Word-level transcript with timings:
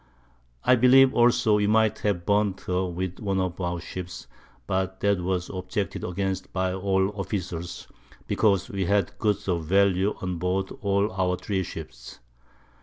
I 0.63 0.73
believe 0.75 1.13
also 1.13 1.57
we 1.57 1.67
might 1.67 1.99
have 1.99 2.25
burnt 2.25 2.61
her 2.61 2.85
with 2.87 3.19
one 3.19 3.39
of 3.39 3.61
our 3.61 3.79
Ships, 3.79 4.25
but 4.65 4.99
that 5.01 5.21
was 5.21 5.51
objected 5.51 6.03
against 6.03 6.51
by 6.51 6.73
all 6.73 7.05
the 7.05 7.13
Officers, 7.13 7.87
because 8.25 8.67
we 8.67 8.85
had 8.85 9.19
Goods 9.19 9.47
of 9.47 9.65
Value 9.65 10.15
on 10.19 10.39
board 10.39 10.71
all 10.81 11.11
our 11.11 11.37
3 11.37 11.61
Ships. 11.61 12.17